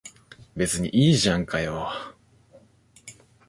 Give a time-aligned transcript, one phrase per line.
[0.55, 1.91] 別にいいじゃんかよ。